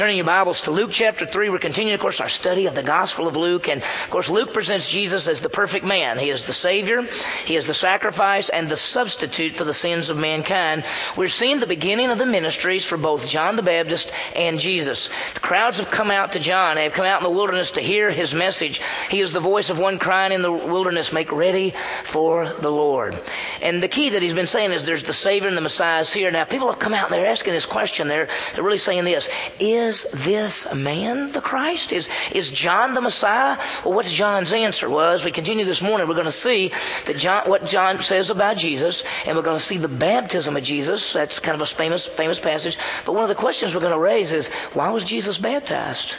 [0.00, 2.82] turning your Bibles to Luke chapter 3, we're continuing, of course, our study of the
[2.82, 3.68] Gospel of Luke.
[3.68, 6.18] And, of course, Luke presents Jesus as the perfect man.
[6.18, 7.02] He is the Savior,
[7.44, 10.84] He is the sacrifice, and the substitute for the sins of mankind.
[11.18, 15.10] We're seeing the beginning of the ministries for both John the Baptist and Jesus.
[15.34, 16.76] The crowds have come out to John.
[16.76, 18.80] They have come out in the wilderness to hear his message.
[19.10, 21.74] He is the voice of one crying in the wilderness, make ready
[22.04, 23.20] for the Lord.
[23.60, 26.10] And the key that he's been saying is there's the Savior and the Messiah is
[26.10, 26.30] here.
[26.30, 28.08] Now, people have come out and they're asking this question.
[28.08, 29.28] They're, they're really saying this.
[29.58, 31.92] Is this man the Christ?
[31.92, 33.58] Is, is John the Messiah?
[33.84, 34.88] Well, what's John's answer?
[34.88, 36.72] Well, as we continue this morning, we're going to see
[37.06, 40.62] that John, what John says about Jesus, and we're going to see the baptism of
[40.62, 41.12] Jesus.
[41.12, 42.78] That's kind of a famous, famous passage.
[43.04, 46.14] But one of the questions we're going to raise is, why was Jesus baptized?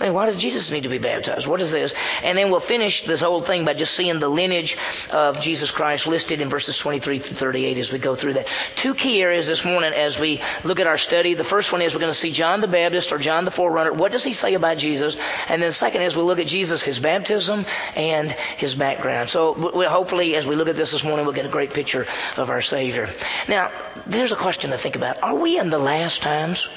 [0.00, 1.46] I mean, why does Jesus need to be baptized?
[1.46, 1.94] What is this?
[2.22, 4.78] And then we'll finish this whole thing by just seeing the lineage
[5.10, 8.48] of Jesus Christ listed in verses 23 through 38 as we go through that.
[8.74, 11.34] Two key areas this morning as we look at our study.
[11.34, 13.92] The first one is we're going to see John the Baptist or John the Forerunner.
[13.92, 15.16] What does he say about Jesus?
[15.48, 19.28] And then the second is we'll look at Jesus, his baptism, and his background.
[19.28, 22.06] So we'll hopefully, as we look at this this morning, we'll get a great picture
[22.38, 23.08] of our Savior.
[23.46, 23.70] Now,
[24.06, 25.22] there's a question to think about.
[25.22, 26.68] Are we in the last times?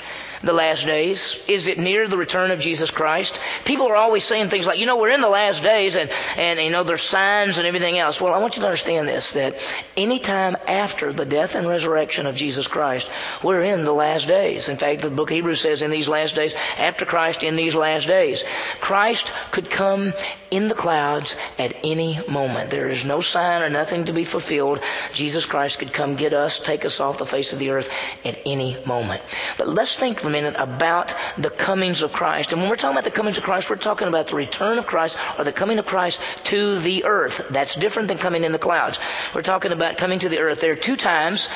[0.44, 1.38] The last days?
[1.48, 3.40] Is it near the return of Jesus Christ?
[3.64, 6.60] People are always saying things like, you know, we're in the last days and, and
[6.60, 8.20] you know, there's signs and everything else.
[8.20, 9.56] Well, I want you to understand this, that
[9.98, 13.10] any time after the death and resurrection of Jesus Christ,
[13.44, 14.70] we're in the last days.
[14.70, 17.76] In fact, the book of Hebrews says in these last days, after Christ in these
[17.76, 18.44] last days.
[18.80, 20.14] Christ could come
[20.52, 22.70] in the clouds at any moment.
[22.70, 24.80] There is no sign or nothing to be fulfilled.
[25.14, 27.90] Jesus Christ could come get us, take us off the face of the earth
[28.24, 29.22] at any moment.
[29.58, 32.52] But let's think for a minute about the comings of Christ.
[32.52, 34.88] And when we're talking about the comings of Christ, we're talking about the return of
[34.88, 37.46] Christ or the coming of Christ to the earth.
[37.52, 39.00] That's different than coming in the clouds.
[39.36, 40.62] We're talking about coming to the earth.
[40.62, 41.48] There are two times,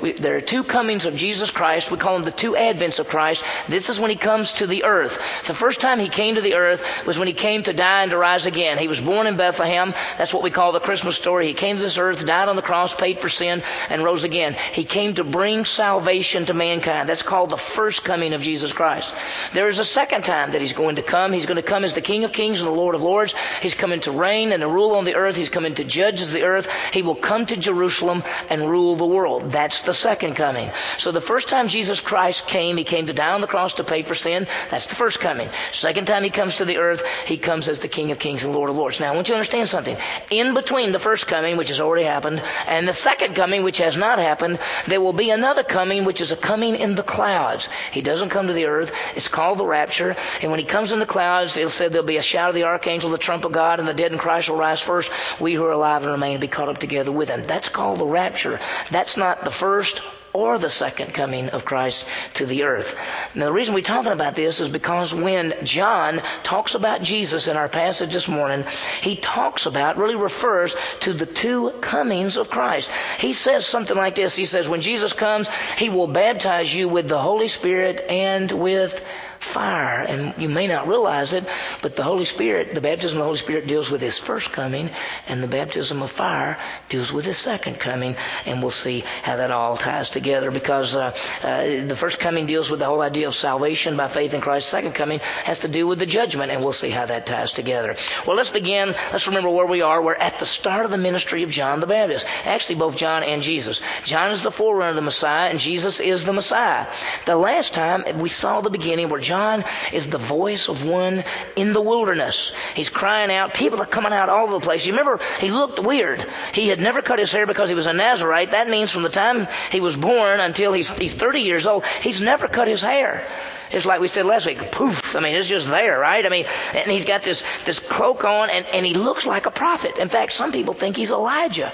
[0.00, 1.90] we, there are two comings of Jesus Christ.
[1.90, 3.44] We call them the two advents of Christ.
[3.68, 5.18] This is when he comes to the earth.
[5.46, 8.10] The first time he came to the earth was when he came to die and
[8.12, 8.78] to rise again.
[8.78, 9.92] He was born in Bethlehem.
[10.16, 11.46] That's what we call the Christmas story.
[11.46, 14.56] He came to this earth, died on the cross, paid for sin, and rose again.
[14.72, 17.06] He came to bring salvation to mankind.
[17.06, 19.14] That's called the first coming of Jesus Christ.
[19.52, 21.32] There is a second time that he's going to come.
[21.32, 23.34] He's going to come as the King of Kings and the Lord of Lords.
[23.62, 25.36] He's coming to reign and to rule on the earth.
[25.36, 26.68] He's coming to judge the earth.
[26.92, 29.50] He will come to Jerusalem and rule the world.
[29.50, 30.70] That's the second coming.
[30.98, 33.84] So the first time Jesus Christ came, he came to die on the cross to
[33.84, 34.46] pay for sin.
[34.70, 35.48] That's the first coming.
[35.72, 38.54] Second time he comes to the earth, he comes as the King of Kings and
[38.54, 39.00] Lord of Lords.
[39.00, 39.96] Now I want you to understand something.
[40.30, 43.96] In between the first coming, which has already happened, and the second coming, which has
[43.96, 47.68] not happened, there will be another coming, which is a coming in the clouds.
[47.92, 48.92] He doesn't come to the earth.
[49.14, 50.16] It's called the rapture.
[50.42, 52.64] And when he comes in the clouds, it said there'll be a shout of the
[52.64, 55.10] archangel, the trump of God, and the dead in Christ will rise first.
[55.40, 57.42] We who are alive and remain will be caught up together with him.
[57.42, 58.60] That's called the rapture.
[58.90, 60.00] That's not the first
[60.32, 62.96] or the second coming of Christ to the earth.
[63.34, 67.56] Now, the reason we're talking about this is because when John talks about Jesus in
[67.56, 68.64] our passage this morning,
[69.00, 72.90] he talks about, really refers to the two comings of Christ.
[73.18, 74.36] He says something like this.
[74.36, 79.04] He says, when Jesus comes, he will baptize you with the Holy Spirit and with
[79.40, 80.00] fire.
[80.00, 81.44] And you may not realize it,
[81.82, 84.90] but the Holy Spirit, the baptism of the Holy Spirit deals with His first coming,
[85.26, 88.16] and the baptism of fire deals with His second coming.
[88.46, 92.70] And we'll see how that all ties together because uh, uh, the first coming deals
[92.70, 94.68] with the whole idea of salvation by faith in Christ.
[94.68, 97.96] Second coming has to do with the judgment, and we'll see how that ties together.
[98.26, 98.94] Well, let's begin.
[99.12, 100.02] Let's remember where we are.
[100.02, 102.26] We're at the start of the ministry of John the Baptist.
[102.44, 103.80] Actually, both John and Jesus.
[104.04, 106.86] John is the forerunner of the Messiah, and Jesus is the Messiah.
[107.26, 109.62] The last time we saw the beginning where John
[109.92, 111.22] is the voice of one
[111.54, 112.50] in the wilderness.
[112.74, 113.52] He's crying out.
[113.52, 114.86] People are coming out all over the place.
[114.86, 116.26] You remember, he looked weird.
[116.54, 118.52] He had never cut his hair because he was a Nazarite.
[118.52, 122.22] That means from the time he was born until he's, he's 30 years old, he's
[122.22, 123.28] never cut his hair.
[123.70, 125.14] It's like we said last week, poof.
[125.14, 126.24] I mean, it's just there, right?
[126.24, 129.50] I mean, and he's got this, this cloak on and, and he looks like a
[129.50, 129.98] prophet.
[129.98, 131.70] In fact, some people think he's Elijah.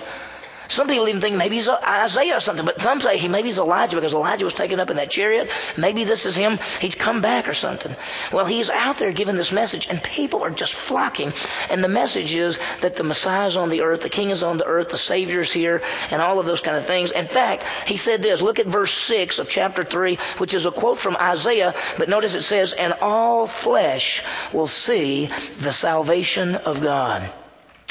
[0.69, 3.59] Some people even think maybe he's Isaiah or something, but some say he maybe he's
[3.59, 5.49] Elijah because Elijah was taken up in that chariot.
[5.77, 6.59] Maybe this is him.
[6.81, 7.95] He's come back or something.
[8.33, 11.33] Well, he's out there giving this message, and people are just flocking.
[11.69, 14.57] And the message is that the Messiah is on the earth, the King is on
[14.57, 17.11] the earth, the Savior is here, and all of those kind of things.
[17.11, 18.43] In fact, he said this.
[18.43, 21.75] Look at verse six of chapter three, which is a quote from Isaiah.
[21.99, 24.23] But notice it says, "And all flesh
[24.53, 25.29] will see
[25.61, 27.31] the salvation of God."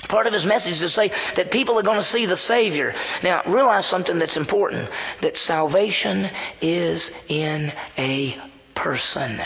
[0.07, 2.93] Part of his message is to say that people are going to see the Savior.
[3.23, 4.89] Now, realize something that's important
[5.21, 6.29] that salvation
[6.61, 8.37] is in a
[8.75, 9.41] person.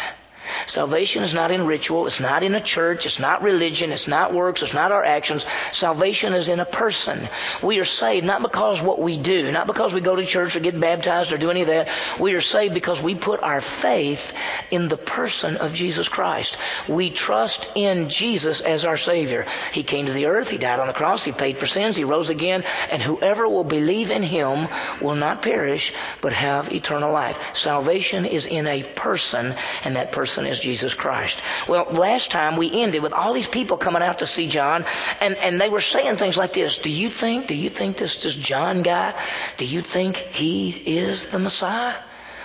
[0.66, 2.08] Salvation is not in ritual.
[2.08, 3.06] It's not in a church.
[3.06, 3.92] It's not religion.
[3.92, 4.64] It's not works.
[4.64, 5.46] It's not our actions.
[5.72, 7.30] Salvation is in a person.
[7.62, 10.60] We are saved not because what we do, not because we go to church or
[10.60, 11.90] get baptized or do any of that.
[12.20, 14.34] We are saved because we put our faith
[14.72, 16.58] in the person of Jesus Christ.
[16.88, 19.46] We trust in Jesus as our Savior.
[19.72, 20.50] He came to the earth.
[20.50, 21.24] He died on the cross.
[21.24, 21.96] He paid for sins.
[21.96, 22.64] He rose again.
[22.90, 24.68] And whoever will believe in Him
[25.02, 27.40] will not perish, but have eternal life.
[27.54, 31.42] Salvation is in a person, and that person is Jesus Christ.
[31.68, 34.86] Well, last time we ended with all these people coming out to see John,
[35.22, 36.78] and, and they were saying things like this.
[36.78, 39.14] Do you think, do you think this, this John guy,
[39.58, 41.96] do you think he is the Messiah?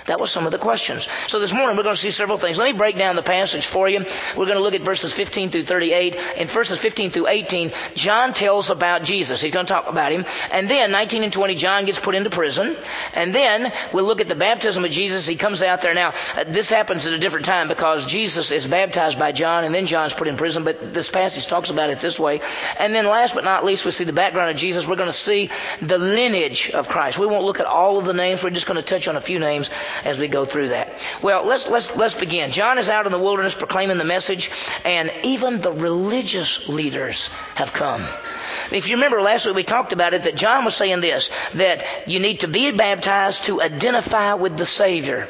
[0.07, 1.09] That was some of the questions.
[1.29, 2.59] So this morning we're going to see several things.
[2.59, 4.05] Let me break down the passage for you.
[4.37, 6.17] We're going to look at verses 15 through 38.
[6.37, 9.41] In verses 15 through 18, John tells about Jesus.
[9.41, 10.25] He's going to talk about him.
[10.51, 12.77] And then 19 and 20, John gets put into prison.
[13.15, 15.27] And then we'll look at the baptism of Jesus.
[15.27, 15.95] He comes out there.
[15.95, 19.75] Now, uh, this happens at a different time because Jesus is baptized by John and
[19.75, 20.65] then John's put in prison.
[20.65, 22.41] But this passage talks about it this way.
[22.79, 24.87] And then last but not least, we see the background of Jesus.
[24.87, 25.51] We're going to see
[25.81, 27.19] the lineage of Christ.
[27.19, 28.43] We won't look at all of the names.
[28.43, 29.71] We're just going to touch on a few names
[30.05, 30.93] as we go through that.
[31.23, 32.53] Well, let's, let's, let's begin.
[32.53, 34.51] John is out in the wilderness proclaiming the message,
[34.85, 38.05] and even the religious leaders have come.
[38.71, 41.85] If you remember last week we talked about it that John was saying this, that
[42.07, 45.29] you need to be baptized to identify with the Savior.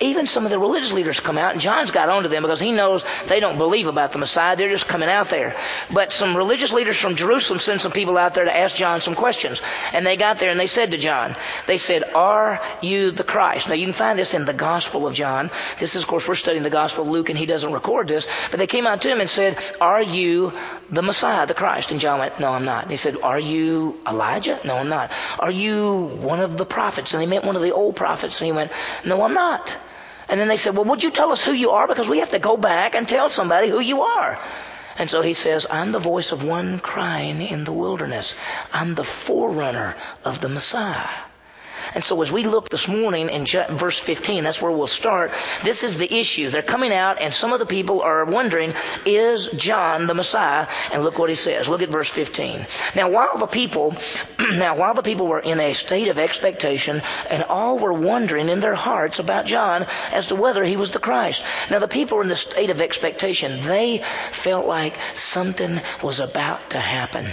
[0.00, 2.72] Even some of the religious leaders come out, and John's got onto them because he
[2.72, 4.56] knows they don't believe about the Messiah.
[4.56, 5.54] They're just coming out there.
[5.88, 9.14] But some religious leaders from Jerusalem sent some people out there to ask John some
[9.14, 9.62] questions.
[9.92, 11.36] And they got there and they said to John,
[11.68, 13.68] they said, Are you the Christ?
[13.68, 15.52] Now you can find this in the Gospel of John.
[15.78, 18.26] This is, of course, we're studying the Gospel of Luke and he doesn't record this.
[18.50, 20.52] But they came out to him and said, Are you
[20.90, 21.92] the Messiah, the Christ?
[21.92, 22.82] And John went, No, I'm not.
[22.82, 24.58] And he said, Are you Elijah?
[24.64, 25.12] No, I'm not.
[25.38, 27.14] Are you one of the prophets?
[27.14, 28.40] And they meant one of the old prophets.
[28.40, 28.72] And he went,
[29.04, 29.76] No, I'm not.
[30.28, 31.86] And then they said, Well, would you tell us who you are?
[31.86, 34.38] Because we have to go back and tell somebody who you are.
[34.96, 38.34] And so he says, I'm the voice of one crying in the wilderness.
[38.72, 41.08] I'm the forerunner of the Messiah.
[41.94, 43.46] And so as we look this morning in
[43.76, 45.32] verse 15, that's where we'll start.
[45.62, 46.50] This is the issue.
[46.50, 50.66] They're coming out and some of the people are wondering, is John the Messiah?
[50.92, 51.68] And look what he says.
[51.68, 52.66] Look at verse 15.
[52.94, 53.96] Now while the people,
[54.38, 58.60] now while the people were in a state of expectation and all were wondering in
[58.60, 61.42] their hearts about John as to whether he was the Christ.
[61.70, 63.60] Now the people were in the state of expectation.
[63.60, 64.02] They
[64.32, 67.28] felt like something was about to happen.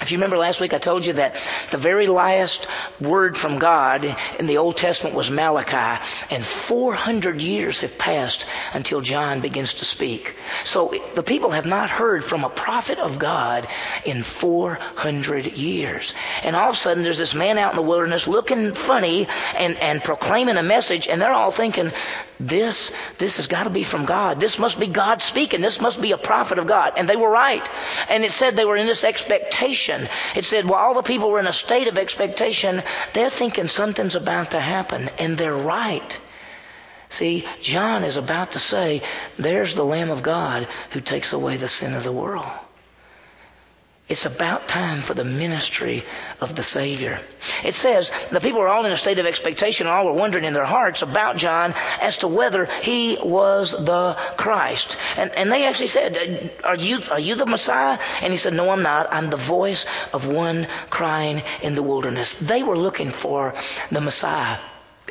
[0.00, 2.68] If you remember last week, I told you that the very last
[3.00, 4.04] word from God
[4.38, 6.00] in the Old Testament was Malachi,
[6.30, 10.36] and 400 years have passed until John begins to speak.
[10.62, 13.66] So the people have not heard from a prophet of God
[14.04, 16.14] in 400 years.
[16.44, 19.76] And all of a sudden, there's this man out in the wilderness looking funny and,
[19.78, 21.90] and proclaiming a message, and they're all thinking,
[22.40, 24.38] this, this has got to be from God.
[24.40, 25.60] This must be God speaking.
[25.60, 26.94] This must be a prophet of God.
[26.96, 27.68] And they were right.
[28.08, 30.08] And it said they were in this expectation.
[30.36, 32.82] It said, while all the people were in a state of expectation,
[33.12, 36.18] they're thinking something's about to happen, and they're right.
[37.08, 39.02] See, John is about to say,
[39.38, 42.46] there's the Lamb of God who takes away the sin of the world.
[44.08, 46.02] It's about time for the ministry
[46.40, 47.20] of the Savior.
[47.62, 50.44] It says the people were all in a state of expectation, and all were wondering
[50.44, 54.96] in their hearts about John as to whether he was the Christ.
[55.18, 57.98] And, and they actually said, are you, are you the Messiah?
[58.22, 59.12] And he said, no, I'm not.
[59.12, 59.84] I'm the voice
[60.14, 62.32] of one crying in the wilderness.
[62.32, 63.52] They were looking for
[63.90, 64.58] the Messiah.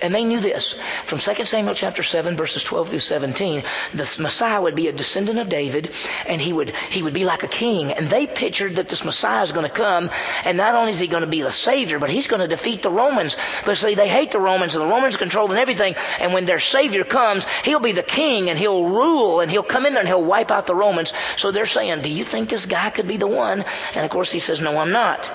[0.01, 0.75] And they knew this.
[1.05, 3.63] From 2 Samuel chapter 7, verses 12 through 17,
[3.93, 5.93] the Messiah would be a descendant of David,
[6.27, 7.91] and he would, he would be like a king.
[7.91, 10.11] And they pictured that this Messiah is going to come,
[10.45, 12.81] and not only is he going to be the Savior, but he's going to defeat
[12.81, 13.37] the Romans.
[13.65, 17.03] But see, they hate the Romans, and the Romans controlling everything, and when their Savior
[17.03, 20.23] comes, he'll be the king, and he'll rule, and he'll come in there, and he'll
[20.23, 21.13] wipe out the Romans.
[21.37, 23.65] So they're saying, do you think this guy could be the one?
[23.95, 25.31] And of course he says, no, I'm not.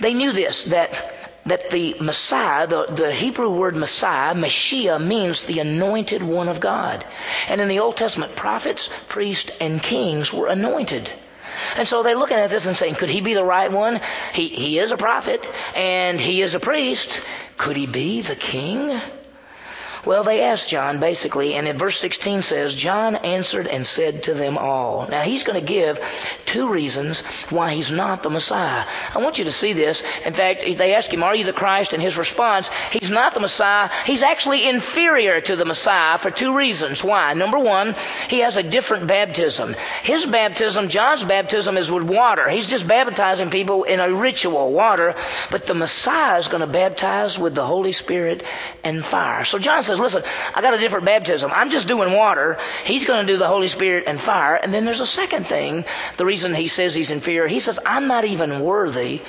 [0.00, 5.60] They knew this, that that the Messiah, the, the Hebrew word Messiah, Messiah, means the
[5.60, 7.04] anointed one of God.
[7.48, 11.10] And in the Old Testament, prophets, priests, and kings were anointed.
[11.76, 14.00] And so they're looking at this and saying, could he be the right one?
[14.32, 17.20] He, he is a prophet and he is a priest.
[17.56, 19.00] Could he be the king?
[20.04, 24.34] Well, they asked John basically, and in verse 16 says, John answered and said to
[24.34, 25.06] them all.
[25.08, 26.00] Now he's going to give
[26.46, 27.20] two reasons
[27.50, 28.86] why he's not the Messiah.
[29.14, 30.02] I want you to see this.
[30.24, 31.92] In fact, they ask him, Are you the Christ?
[31.92, 33.90] And his response, He's not the Messiah.
[34.04, 37.02] He's actually inferior to the Messiah for two reasons.
[37.02, 37.34] Why?
[37.34, 37.94] Number one,
[38.28, 39.74] he has a different baptism.
[40.02, 42.48] His baptism, John's baptism, is with water.
[42.48, 45.14] He's just baptizing people in a ritual, water.
[45.50, 48.42] But the Messiah is going to baptize with the Holy Spirit
[48.82, 49.44] and fire.
[49.44, 50.22] So John says, says, listen,
[50.54, 51.50] I got a different baptism.
[51.54, 52.58] I'm just doing water.
[52.84, 54.54] He's going to do the Holy Spirit and fire.
[54.54, 55.84] And then there's a second thing.
[56.16, 59.22] The reason he says he's inferior, he says, I'm not even worthy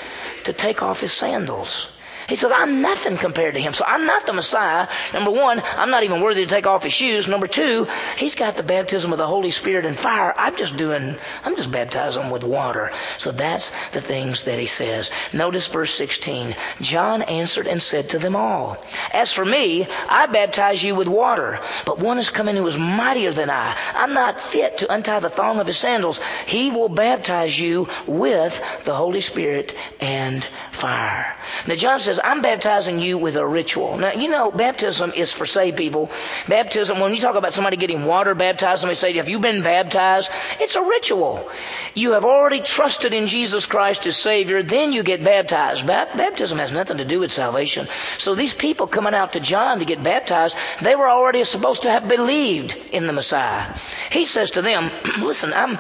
[0.46, 1.88] to take off his sandals.
[2.28, 3.74] He says, I'm nothing compared to him.
[3.74, 4.88] So I'm not the Messiah.
[5.14, 7.28] Number one, I'm not even worthy to take off his shoes.
[7.28, 10.34] Number two, he's got the baptism of the Holy Spirit and fire.
[10.36, 12.92] I'm just doing, I'm just baptizing with water.
[13.18, 15.12] So that's the things that he says.
[15.34, 16.56] Notice verse 16.
[16.82, 18.78] John answered and said to them all,
[19.14, 23.34] As for me, I baptize you with water, but one is coming who is mightier
[23.34, 23.78] than I.
[23.94, 26.20] I'm not fit to untie the thong of his sandals.
[26.46, 31.36] He will baptize you with the Holy Spirit and fire.
[31.68, 33.98] Now John says, I'm baptizing you with a ritual.
[33.98, 36.10] Now, you know, baptism is for saved people.
[36.48, 40.30] Baptism, when you talk about somebody getting water baptized, somebody say, have you been baptized?
[40.60, 41.50] It's a ritual.
[41.94, 45.86] You have already trusted in Jesus Christ as Savior, then you get baptized.
[45.86, 47.88] baptism has nothing to do with salvation.
[48.18, 51.92] So these people coming out to John to get baptized, they were already supposed to
[51.92, 53.76] have believed in the Messiah.
[54.12, 55.80] He says to them, listen, I'm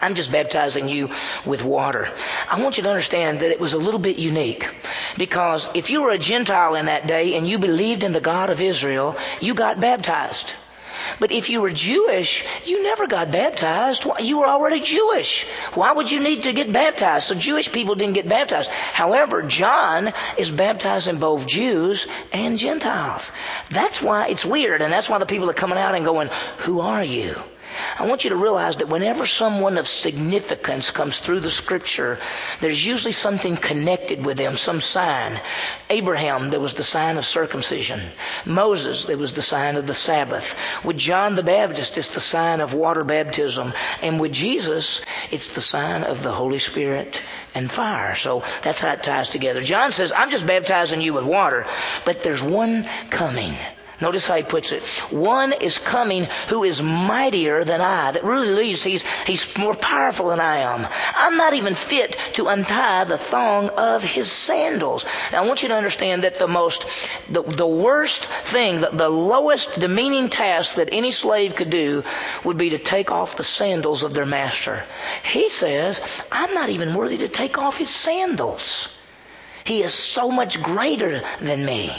[0.00, 1.10] I'm just baptizing you
[1.44, 2.08] with water.
[2.48, 4.66] I want you to understand that it was a little bit unique
[5.18, 8.50] because if you were a Gentile in that day and you believed in the God
[8.50, 10.54] of Israel, you got baptized.
[11.18, 14.06] But if you were Jewish, you never got baptized.
[14.20, 15.46] You were already Jewish.
[15.74, 17.26] Why would you need to get baptized?
[17.26, 18.70] So Jewish people didn't get baptized.
[18.70, 23.32] However, John is baptizing both Jews and Gentiles.
[23.70, 26.80] That's why it's weird, and that's why the people are coming out and going, Who
[26.80, 27.36] are you?
[27.98, 32.18] I want you to realize that whenever someone of significance comes through the scripture,
[32.60, 35.40] there's usually something connected with them, some sign.
[35.88, 38.00] Abraham, there was the sign of circumcision.
[38.44, 40.56] Moses, there was the sign of the Sabbath.
[40.84, 43.72] With John the Baptist, it's the sign of water baptism.
[44.02, 45.00] And with Jesus,
[45.30, 47.20] it's the sign of the Holy Spirit
[47.54, 48.14] and fire.
[48.14, 49.62] So that's how it ties together.
[49.62, 51.66] John says, I'm just baptizing you with water,
[52.04, 53.54] but there's one coming
[54.00, 54.82] Notice how he puts it.
[55.10, 58.12] One is coming who is mightier than I.
[58.12, 60.86] That really leads, he's, he's more powerful than I am.
[61.14, 65.04] I'm not even fit to untie the thong of his sandals.
[65.32, 66.86] Now I want you to understand that the most,
[67.28, 72.04] the, the worst thing, the, the lowest demeaning task that any slave could do
[72.44, 74.84] would be to take off the sandals of their master.
[75.22, 76.00] He says,
[76.32, 78.88] I'm not even worthy to take off his sandals.
[79.64, 81.92] He is so much greater than me.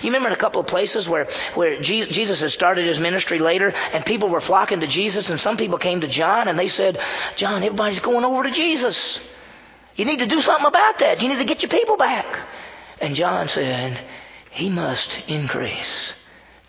[0.00, 3.72] You remember in a couple of places where, where Jesus had started his ministry later
[3.92, 7.00] and people were flocking to Jesus and some people came to John and they said,
[7.36, 9.20] John, everybody's going over to Jesus.
[9.96, 11.22] You need to do something about that.
[11.22, 12.26] You need to get your people back.
[13.00, 13.98] And John said,
[14.50, 16.14] he must increase.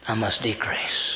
[0.07, 1.08] I must decrease.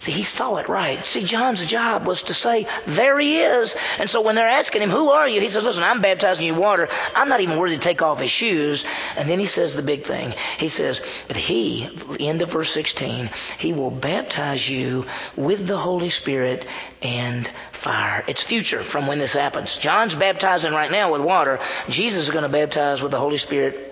[0.00, 1.04] See, he saw it right.
[1.06, 3.76] See, John's job was to say, there he is.
[3.98, 5.42] And so when they're asking him, who are you?
[5.42, 6.88] He says, listen, I'm baptizing you in water.
[7.14, 8.86] I'm not even worthy to take off his shoes.
[9.18, 10.32] And then he says the big thing.
[10.56, 11.86] He says, but he,
[12.18, 13.28] end of verse 16,
[13.58, 15.04] he will baptize you
[15.36, 16.66] with the Holy Spirit
[17.02, 18.24] and fire.
[18.26, 19.76] It's future from when this happens.
[19.76, 21.60] John's baptizing right now with water.
[21.90, 23.89] Jesus is going to baptize with the Holy Spirit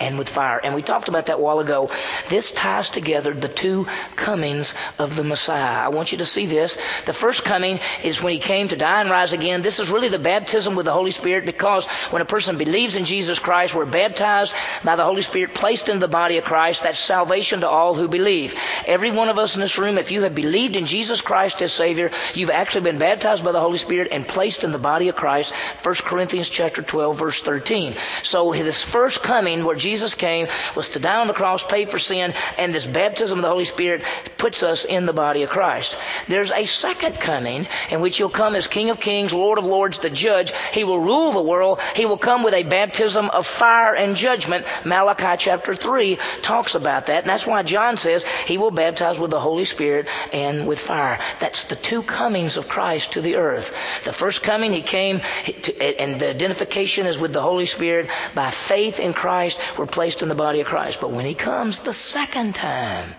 [0.00, 0.60] and with fire.
[0.62, 1.90] And we talked about that a while ago.
[2.28, 3.86] This ties together the two
[4.16, 5.84] comings of the Messiah.
[5.84, 6.76] I want you to see this.
[7.06, 9.62] The first coming is when he came to die and rise again.
[9.62, 13.04] This is really the baptism with the Holy Spirit because when a person believes in
[13.04, 16.82] Jesus Christ, we're baptized by the Holy Spirit, placed in the body of Christ.
[16.82, 18.54] That's salvation to all who believe.
[18.86, 21.72] Every one of us in this room, if you have believed in Jesus Christ as
[21.72, 25.16] Savior, you've actually been baptized by the Holy Spirit and placed in the body of
[25.16, 25.54] Christ.
[25.82, 27.94] 1 Corinthians chapter 12 verse 13.
[28.22, 31.98] So this first coming where Jesus came was to die on the cross, pay for
[31.98, 34.02] sin, and this baptism of the Holy Spirit
[34.38, 35.98] puts us in the body of Christ.
[36.26, 39.98] There's a second coming in which he'll come as King of Kings, Lord of Lords,
[39.98, 40.52] the judge.
[40.72, 41.80] He will rule the world.
[41.94, 44.64] He will come with a baptism of fire and judgment.
[44.84, 47.24] Malachi chapter 3 talks about that.
[47.24, 51.18] And that's why John says he will baptize with the Holy Spirit and with fire.
[51.40, 53.72] That's the two comings of Christ to the earth.
[54.04, 55.20] The first coming, he came,
[55.62, 58.08] to, and the identification is with the Holy Spirit.
[58.34, 61.00] By faith in Christ, we're placed in the body of Christ.
[61.00, 63.14] But when he comes the second time,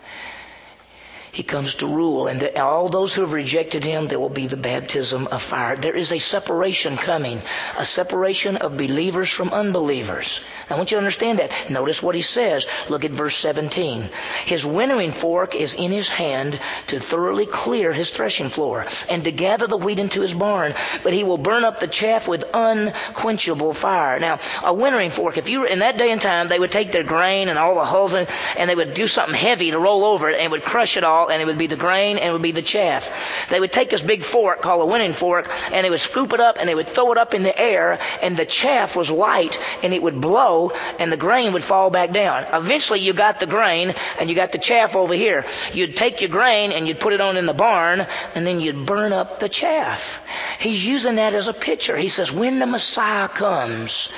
[1.36, 4.56] he comes to rule, and all those who have rejected him, there will be the
[4.56, 5.76] baptism of fire.
[5.76, 7.42] There is a separation coming,
[7.78, 10.40] a separation of believers from unbelievers.
[10.70, 11.52] I want you to understand that.
[11.70, 12.66] Notice what he says.
[12.88, 14.10] Look at verse 17.
[14.46, 19.32] His winnowing fork is in his hand to thoroughly clear his threshing floor and to
[19.34, 20.74] gather the wheat into his barn,
[21.04, 24.20] but he will burn up the chaff with unquenchable fire.
[24.20, 26.94] Now, a winnowing fork, if you were in that day and time, they would take
[26.94, 30.30] their grain and all the hulls and they would do something heavy to roll over
[30.30, 32.32] it and would crush it all fall, and it would be the grain, and it
[32.32, 33.48] would be the chaff.
[33.50, 36.40] They would take this big fork called a winnowing fork, and they would scoop it
[36.40, 39.60] up, and they would throw it up in the air, and the chaff was light,
[39.84, 42.46] and it would blow, and the grain would fall back down.
[42.54, 45.46] Eventually, you got the grain, and you got the chaff over here.
[45.74, 48.06] You'd take your grain, and you'd put it on in the barn,
[48.36, 50.20] and then you'd burn up the chaff.
[50.60, 51.98] He's using that as a picture.
[51.98, 54.10] He says, when the Messiah comes,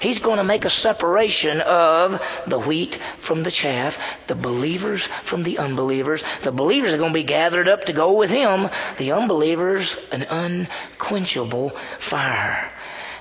[0.00, 5.42] He's going to make a separation of the wheat from the chaff, the believers from
[5.42, 6.22] the unbelievers.
[6.42, 8.68] The believers are going to be gathered up to go with Him.
[8.98, 12.72] The unbelievers, an unquenchable fire.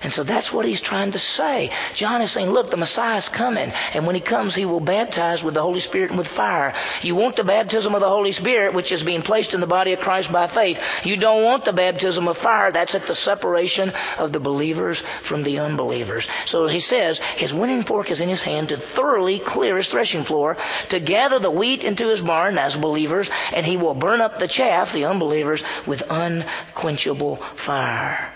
[0.03, 1.71] And so that's what he's trying to say.
[1.93, 3.71] John is saying, look, the Messiah's coming.
[3.93, 6.73] And when he comes, he will baptize with the Holy Spirit and with fire.
[7.01, 9.93] You want the baptism of the Holy Spirit, which is being placed in the body
[9.93, 10.79] of Christ by faith.
[11.05, 12.71] You don't want the baptism of fire.
[12.71, 16.27] That's at the separation of the believers from the unbelievers.
[16.45, 20.23] So he says, his winnowing fork is in his hand to thoroughly clear his threshing
[20.23, 20.57] floor,
[20.89, 24.47] to gather the wheat into his barn as believers, and he will burn up the
[24.47, 28.32] chaff, the unbelievers, with unquenchable fire.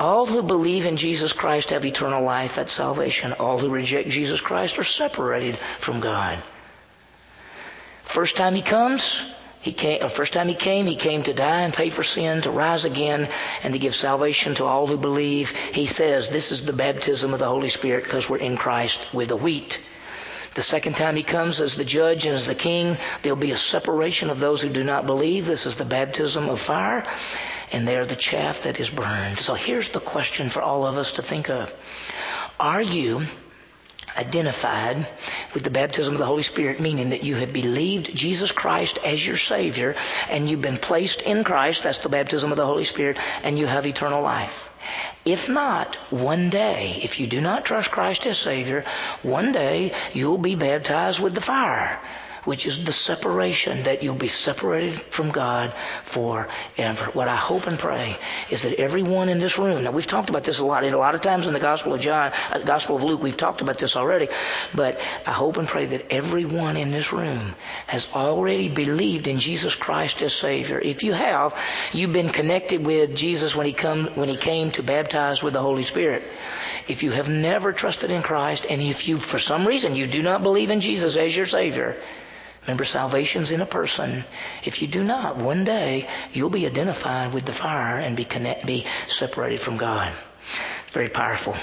[0.00, 3.34] All who believe in Jesus Christ have eternal life at salvation.
[3.34, 6.38] All who reject Jesus Christ are separated from God.
[8.00, 9.22] First time he comes,
[9.60, 12.50] he came, first time he came, he came to die and pay for sin, to
[12.50, 13.28] rise again,
[13.62, 15.50] and to give salvation to all who believe.
[15.50, 19.28] He says this is the baptism of the Holy Spirit because we're in Christ with
[19.28, 19.78] the wheat.
[20.54, 23.56] The second time he comes as the judge and as the king, there'll be a
[23.56, 25.44] separation of those who do not believe.
[25.44, 27.06] This is the baptism of fire
[27.72, 29.38] and they're the chaff that is burned.
[29.38, 31.72] So here's the question for all of us to think of.
[32.58, 33.26] Are you
[34.16, 35.06] identified
[35.54, 39.24] with the baptism of the Holy Spirit, meaning that you have believed Jesus Christ as
[39.24, 39.96] your Savior
[40.28, 43.66] and you've been placed in Christ, that's the baptism of the Holy Spirit, and you
[43.66, 44.68] have eternal life.
[45.24, 48.84] If not, one day, if you do not trust Christ as Savior,
[49.22, 52.00] one day you'll be baptized with the fire
[52.44, 57.04] which is the separation that you'll be separated from God forever.
[57.12, 58.16] What I hope and pray
[58.50, 61.14] is that everyone in this room, now we've talked about this a lot, a lot
[61.14, 63.96] of times in the Gospel of John, uh, Gospel of Luke, we've talked about this
[63.96, 64.28] already,
[64.74, 67.54] but I hope and pray that everyone in this room
[67.86, 70.78] has already believed in Jesus Christ as Savior.
[70.78, 71.54] If you have,
[71.92, 75.62] you've been connected with Jesus when he come, when he came to baptize with the
[75.62, 76.22] Holy Spirit.
[76.88, 80.22] If you have never trusted in Christ, and if you, for some reason, you do
[80.22, 81.96] not believe in Jesus as your Savior,
[82.62, 84.24] Remember, salvation's in a person.
[84.64, 88.66] If you do not, one day you'll be identified with the fire and be, connect,
[88.66, 90.12] be separated from God.
[90.92, 91.54] Very powerful.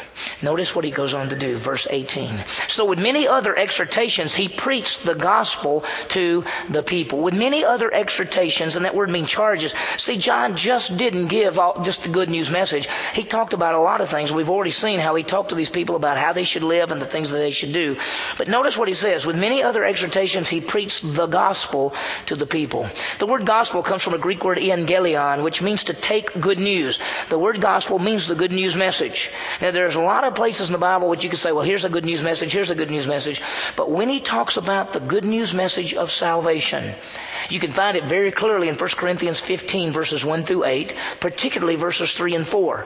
[0.41, 2.33] Notice what he goes on to do, verse 18.
[2.69, 7.19] So with many other exhortations, he preached the gospel to the people.
[7.19, 9.73] With many other exhortations, and that word means charges.
[9.97, 12.87] See, John just didn't give all, just the good news message.
[13.13, 14.31] He talked about a lot of things.
[14.31, 17.01] We've already seen how he talked to these people about how they should live and
[17.01, 17.97] the things that they should do.
[18.37, 19.25] But notice what he says.
[19.25, 21.93] With many other exhortations, he preached the gospel
[22.27, 22.87] to the people.
[23.19, 26.97] The word gospel comes from a Greek word evangelion, which means to take good news.
[27.27, 29.61] The word gospel means the good news message message.
[29.61, 31.85] Now, there's a lot of places in the Bible which you can say, well, here's
[31.85, 33.41] a good news message, here's a good news message.
[33.75, 36.95] But when he talks about the good news message of salvation,
[37.49, 41.75] you can find it very clearly in 1 Corinthians 15 verses 1 through 8, particularly
[41.75, 42.85] verses 3 and 4.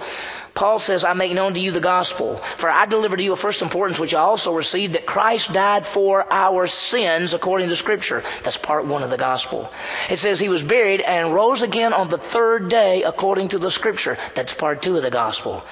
[0.54, 3.62] Paul says, I make known to you the gospel, for I delivered to you first
[3.62, 8.24] importance, which I also received, that Christ died for our sins according to Scripture.
[8.44, 9.72] That's part one of the gospel.
[10.10, 13.72] It says he was buried and rose again on the third day according to the
[13.72, 14.18] Scripture.
[14.36, 15.64] That's part two of the gospel.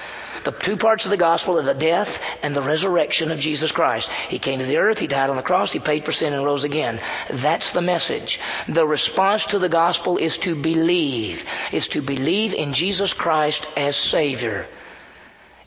[0.44, 4.08] The two parts of the gospel are the death and the resurrection of Jesus Christ.
[4.28, 6.44] He came to the earth, He died on the cross, He paid for sin and
[6.44, 7.00] rose again.
[7.30, 8.40] That's the message.
[8.66, 13.96] The response to the gospel is to believe, is to believe in Jesus Christ as
[13.96, 14.66] Savior.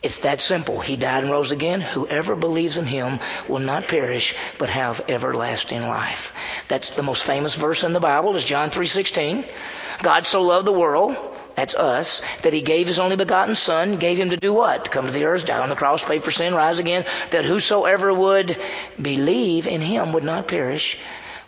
[0.02, 0.82] It's that simple.
[0.82, 1.80] He died and rose again.
[1.80, 6.34] Whoever believes in him will not perish, but have everlasting life.
[6.68, 9.46] That's the most famous verse in the Bible is John 3:16.
[10.02, 11.16] God so loved the world
[11.56, 14.90] that's us, that he gave his only begotten son, gave him to do what?
[14.90, 18.14] Come to the earth, die on the cross, pay for sin, rise again, that whosoever
[18.14, 18.58] would
[19.02, 20.98] believe in him would not perish,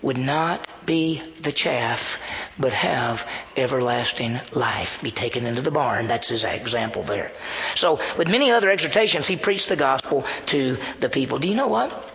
[0.02, 2.20] would not be the chaff,
[2.60, 6.08] but have everlasting life, be taken into the barn.
[6.08, 7.32] That's his example there.
[7.74, 11.40] So, with many other exhortations, he preached the gospel to the people.
[11.40, 12.12] Do you know what?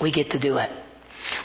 [0.00, 0.70] We get to do it.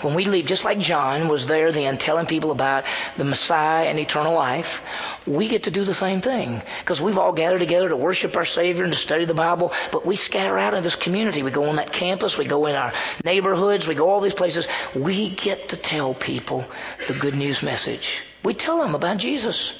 [0.03, 2.83] When we leave, just like John was there then telling people about
[3.15, 4.81] the Messiah and eternal life,
[5.25, 6.61] we get to do the same thing.
[6.79, 10.05] Because we've all gathered together to worship our Savior and to study the Bible, but
[10.05, 11.41] we scatter out in this community.
[11.41, 12.91] We go on that campus, we go in our
[13.23, 14.67] neighborhoods, we go all these places.
[14.93, 16.65] We get to tell people
[17.07, 18.21] the good news message.
[18.43, 19.73] We tell them about Jesus.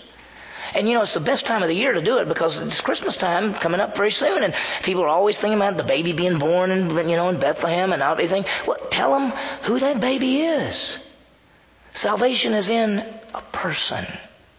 [0.75, 2.81] And you know, it's the best time of the year to do it because it's
[2.81, 6.39] Christmas time coming up very soon, and people are always thinking about the baby being
[6.39, 8.45] born in, you know, in Bethlehem and everything.
[8.65, 9.31] Well, tell them
[9.63, 10.97] who that baby is.
[11.93, 13.05] Salvation is in
[13.36, 14.05] a person,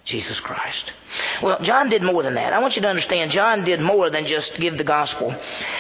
[0.04, 0.92] Jesus Christ.
[1.42, 2.52] Well, John did more than that.
[2.52, 5.34] I want you to understand, John did more than just give the gospel.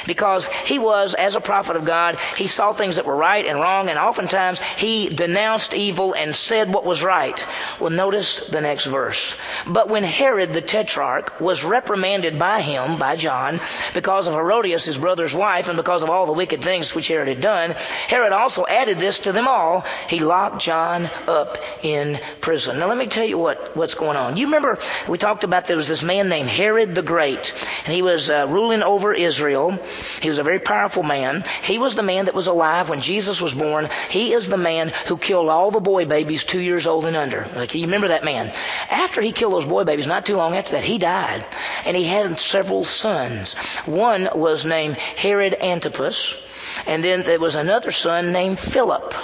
[0.06, 3.58] Because he was, as a prophet of God, he saw things that were right and
[3.58, 7.44] wrong, and oftentimes he denounced evil and said what was right.
[7.80, 9.34] Well, notice the next verse.
[9.66, 13.60] But when Herod the Tetrarch was reprimanded by him, by John,
[13.92, 17.28] because of Herodias, his brother's wife, and because of all the wicked things which Herod
[17.28, 19.84] had done, Herod also added this to them all.
[20.08, 22.78] He locked John up in prison.
[22.78, 24.36] Now let me tell you what, what's going on.
[24.36, 27.52] You remember we talked about there was this man named Herod the Great,
[27.84, 29.78] and he was uh, ruling over Israel.
[30.20, 31.44] He was a very powerful man.
[31.62, 33.88] He was the man that was alive when Jesus was born.
[34.10, 37.46] He is the man who killed all the boy babies two years old and under.
[37.54, 38.52] Like, you remember that man?
[38.90, 41.46] After he killed those boy babies, not too long after that, he died.
[41.84, 43.54] And he had several sons.
[43.86, 46.34] One was named Herod Antipas,
[46.86, 49.14] and then there was another son named Philip.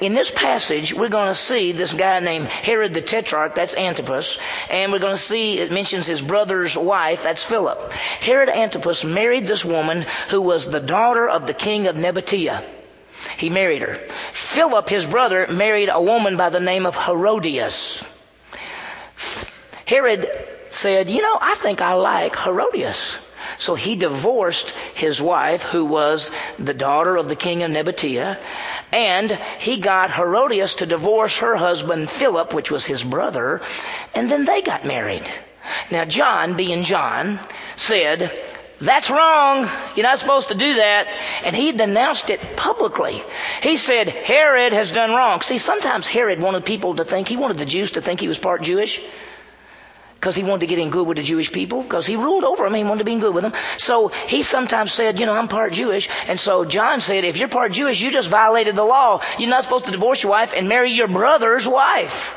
[0.00, 4.36] In this passage, we're going to see this guy named Herod the Tetrarch, that's Antipas,
[4.68, 7.92] and we're going to see it mentions his brother's wife, that's Philip.
[7.92, 12.62] Herod Antipas married this woman who was the daughter of the king of Nabatea.
[13.38, 13.94] He married her.
[14.32, 18.04] Philip, his brother, married a woman by the name of Herodias.
[19.86, 20.30] Herod
[20.70, 23.16] said, You know, I think I like Herodias.
[23.58, 28.38] So he divorced his wife, who was the daughter of the king of Nebatea,
[28.92, 33.60] and he got Herodias to divorce her husband Philip, which was his brother,
[34.14, 35.24] and then they got married.
[35.90, 37.40] Now, John, being John,
[37.76, 38.30] said,
[38.80, 39.68] that's wrong.
[39.94, 41.08] You're not supposed to do that.
[41.44, 43.22] And he denounced it publicly.
[43.62, 45.40] He said, Herod has done wrong.
[45.40, 48.38] See, sometimes Herod wanted people to think, he wanted the Jews to think he was
[48.38, 49.00] part Jewish
[50.16, 52.64] because he wanted to get in good with the Jewish people, because he ruled over
[52.64, 53.52] them, he wanted to be in good with them.
[53.78, 56.08] So he sometimes said, you know, I'm part Jewish.
[56.26, 59.22] And so John said, if you're part Jewish, you just violated the law.
[59.38, 62.34] You're not supposed to divorce your wife and marry your brother's wife.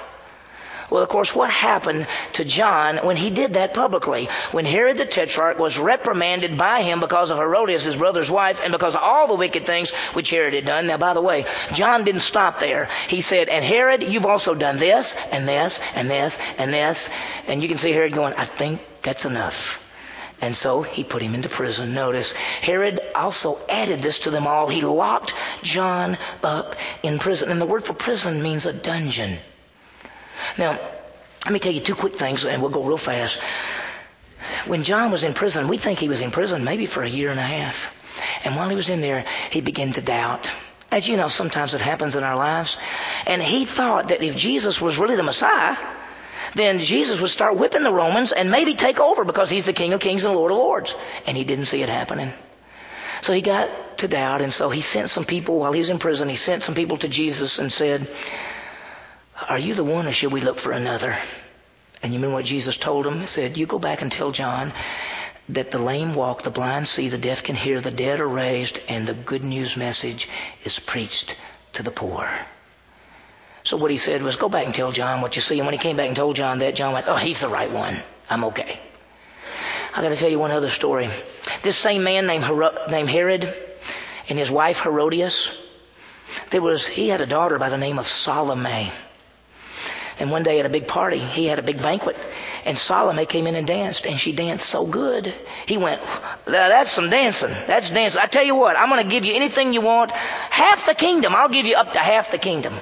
[0.89, 4.27] Well, of course, what happened to John when he did that publicly?
[4.51, 8.71] When Herod the Tetrarch was reprimanded by him because of Herodias, his brother's wife, and
[8.71, 10.87] because of all the wicked things which Herod had done.
[10.87, 12.89] Now, by the way, John didn't stop there.
[13.07, 17.09] He said, and Herod, you've also done this, and this, and this, and this.
[17.47, 19.79] And you can see Herod going, I think that's enough.
[20.41, 21.93] And so he put him into prison.
[21.93, 24.69] Notice, Herod also added this to them all.
[24.69, 27.51] He locked John up in prison.
[27.51, 29.37] And the word for prison means a dungeon.
[30.57, 30.79] Now,
[31.45, 33.39] let me tell you two quick things, and we'll go real fast.
[34.65, 37.31] When John was in prison, we think he was in prison maybe for a year
[37.31, 37.95] and a half.
[38.43, 40.51] And while he was in there, he began to doubt.
[40.91, 42.77] As you know, sometimes it happens in our lives.
[43.25, 45.77] And he thought that if Jesus was really the Messiah,
[46.55, 49.93] then Jesus would start whipping the Romans and maybe take over because he's the King
[49.93, 50.95] of Kings and Lord of Lords.
[51.27, 52.31] And he didn't see it happening.
[53.21, 55.99] So he got to doubt, and so he sent some people while he was in
[55.99, 56.29] prison.
[56.29, 58.07] He sent some people to Jesus and said,
[59.47, 61.17] are you the one or should we look for another?
[62.01, 63.21] And you remember what Jesus told him?
[63.21, 64.73] He said, You go back and tell John
[65.49, 68.79] that the lame walk, the blind see, the deaf can hear, the dead are raised,
[68.87, 70.29] and the good news message
[70.63, 71.35] is preached
[71.73, 72.29] to the poor.
[73.63, 75.59] So what he said was, Go back and tell John what you see.
[75.59, 77.71] And when he came back and told John that, John went, Oh, he's the right
[77.71, 77.97] one.
[78.29, 78.79] I'm okay.
[79.95, 81.09] I've got to tell you one other story.
[81.63, 82.45] This same man named,
[82.89, 83.53] named Herod
[84.29, 85.49] and his wife Herodias,
[86.51, 88.91] there was he had a daughter by the name of Salome.
[90.19, 92.17] And one day at a big party, he had a big banquet.
[92.65, 95.33] And Salome came in and danced, and she danced so good.
[95.65, 96.01] He went,
[96.45, 97.51] That's some dancing.
[97.67, 98.21] That's dancing.
[98.21, 100.11] I tell you what, I'm going to give you anything you want.
[100.11, 101.33] Half the kingdom.
[101.35, 102.75] I'll give you up to half the kingdom.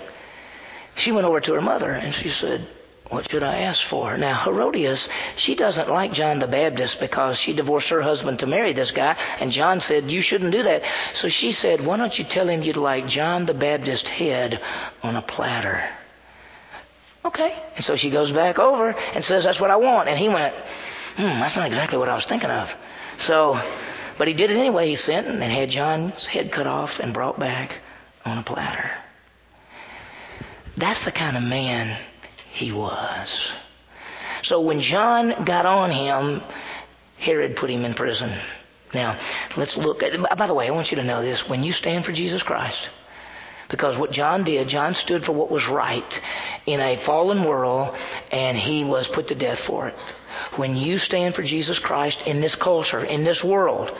[0.96, 2.68] She went over to her mother, and she said,
[3.10, 4.18] what should I ask for?
[4.18, 8.74] Now, Herodias, she doesn't like John the Baptist because she divorced her husband to marry
[8.74, 10.84] this guy, and John said, You shouldn't do that.
[11.14, 14.62] So she said, Why don't you tell him you'd like John the Baptist head
[15.04, 15.88] on a platter?
[17.28, 17.54] Okay.
[17.76, 20.08] And so she goes back over and says, That's what I want.
[20.08, 20.56] And he went,
[21.18, 22.74] Hmm, that's not exactly what I was thinking of.
[23.18, 23.60] So,
[24.18, 24.88] but he did it anyway.
[24.88, 27.80] He sent and had John's head cut off and brought back
[28.24, 28.90] on a platter.
[30.78, 31.98] That's the kind of man
[32.52, 33.52] he was.
[34.44, 36.42] So when John got on him,
[37.18, 38.32] Herod put him in prison.
[38.94, 39.18] Now,
[39.58, 41.50] let's look at, by the way, I want you to know this.
[41.50, 42.90] When you stand for Jesus Christ,
[43.70, 46.22] because what John did, John stood for what was right
[46.66, 47.96] in a fallen world,
[48.32, 49.96] and he was put to death for it.
[50.56, 53.96] When you stand for Jesus Christ in this culture, in this world,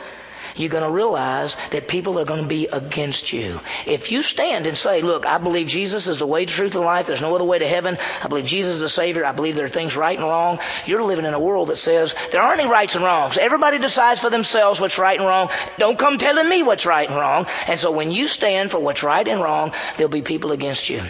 [0.56, 3.60] you're going to realize that people are going to be against you.
[3.86, 7.06] If you stand and say, look, I believe Jesus is the way, truth, and life.
[7.06, 7.98] There's no other way to heaven.
[8.22, 9.24] I believe Jesus is the Savior.
[9.24, 10.58] I believe there are things right and wrong.
[10.86, 13.38] You're living in a world that says there aren't any rights and wrongs.
[13.38, 15.50] Everybody decides for themselves what's right and wrong.
[15.78, 17.46] Don't come telling me what's right and wrong.
[17.66, 21.02] And so when you stand for what's right and wrong, there'll be people against you.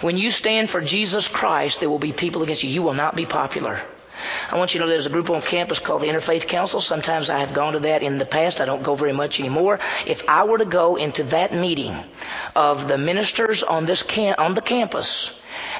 [0.00, 2.70] When you stand for Jesus Christ, there will be people against you.
[2.70, 3.80] You will not be popular.
[4.50, 6.80] I want you to know there's a group on campus called the Interfaith Council.
[6.80, 8.60] Sometimes I have gone to that in the past.
[8.60, 9.80] I don't go very much anymore.
[10.06, 11.94] If I were to go into that meeting
[12.54, 15.30] of the ministers on this cam- on the campus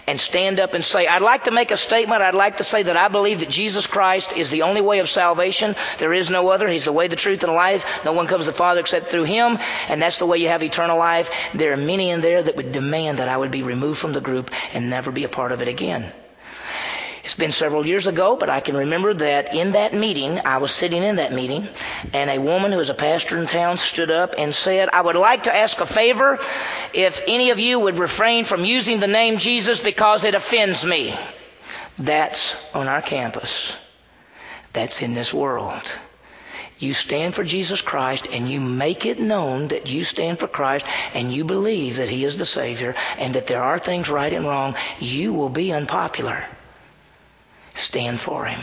[0.07, 2.23] and stand up and say, I'd like to make a statement.
[2.23, 5.09] I'd like to say that I believe that Jesus Christ is the only way of
[5.09, 5.75] salvation.
[5.99, 6.69] There is no other.
[6.69, 7.85] He's the way, the truth, and the life.
[8.05, 9.59] No one comes to the Father except through Him.
[9.89, 11.31] And that's the way you have eternal life.
[11.55, 14.21] There are many in there that would demand that I would be removed from the
[14.21, 16.13] group and never be a part of it again.
[17.25, 20.73] It's been several years ago, but I can remember that in that meeting, I was
[20.73, 21.67] sitting in that meeting,
[22.13, 25.17] and a woman who was a pastor in town stood up and said, I would
[25.17, 26.39] like to ask a favor
[26.93, 31.15] if any of you would refrain from using the name Jesus because it offends me.
[31.99, 33.75] That's on our campus.
[34.75, 35.83] That's in this world.
[36.79, 40.85] You stand for Jesus Christ and you make it known that you stand for Christ
[41.15, 44.47] and you believe that He is the Savior and that there are things right and
[44.47, 46.45] wrong, you will be unpopular.
[47.75, 48.61] Stand for him.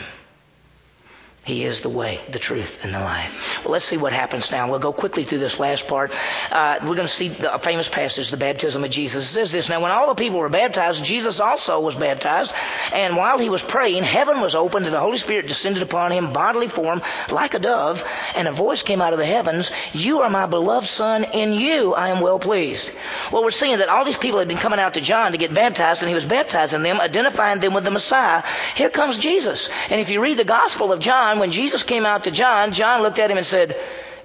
[1.44, 3.64] He is the way, the truth, and the life.
[3.64, 4.70] Well, let's see what happens now.
[4.70, 6.12] We'll go quickly through this last part.
[6.52, 9.24] Uh, we're going to see the famous passage, the baptism of Jesus.
[9.24, 12.54] It says this, Now when all the people were baptized, Jesus also was baptized.
[12.92, 16.32] And while he was praying, heaven was opened and the Holy Spirit descended upon him,
[16.32, 18.04] bodily form, like a dove.
[18.36, 21.92] And a voice came out of the heavens, You are my beloved Son, in you
[21.92, 22.92] I am well pleased.
[23.32, 25.52] Well, we're seeing that all these people had been coming out to John to get
[25.52, 28.44] baptized, and he was baptizing them, identifying them with the Messiah.
[28.76, 29.68] Here comes Jesus.
[29.90, 33.02] And if you read the Gospel of John, When Jesus came out to John, John
[33.02, 33.76] looked at him and said,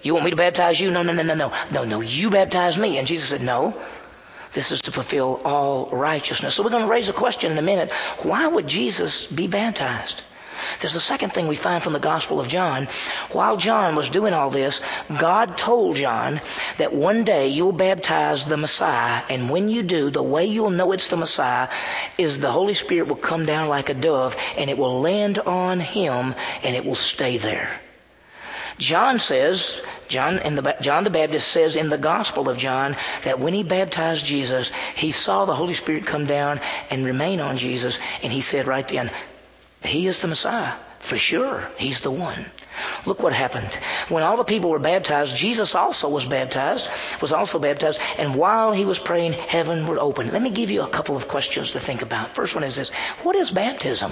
[0.02, 0.92] You want me to baptize you?
[0.92, 1.52] No, no, no, no, no.
[1.72, 2.98] No, no, you baptize me.
[2.98, 3.80] And Jesus said, No.
[4.54, 6.56] This is to fulfill all righteousness.
[6.56, 7.92] So we're going to raise a question in a minute.
[8.24, 10.24] Why would Jesus be baptized?
[10.80, 12.88] There's a second thing we find from the Gospel of John.
[13.32, 14.82] While John was doing all this,
[15.20, 16.42] God told John
[16.78, 20.92] that one day you'll baptize the Messiah, and when you do, the way you'll know
[20.92, 21.70] it's the Messiah
[22.18, 25.80] is the Holy Spirit will come down like a dove, and it will land on
[25.80, 27.80] him, and it will stay there.
[28.78, 33.54] John says, John, the, John the Baptist says in the Gospel of John that when
[33.54, 38.32] he baptized Jesus, he saw the Holy Spirit come down and remain on Jesus, and
[38.32, 39.10] he said right then,
[39.84, 40.74] he is the Messiah.
[41.00, 42.48] For sure, He's the one.
[43.06, 43.70] Look what happened.
[44.10, 46.90] When all the people were baptized, Jesus also was baptized,
[47.22, 50.32] was also baptized, and while he was praying, heaven were open.
[50.32, 52.36] Let me give you a couple of questions to think about.
[52.36, 52.90] First one is this.
[53.24, 54.12] What is baptism?